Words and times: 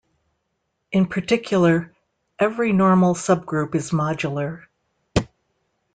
In 0.91 1.05
particular, 1.05 1.93
every 2.39 2.73
normal 2.73 3.13
subgroup 3.13 3.75
is 3.75 3.91
modular. 3.91 4.63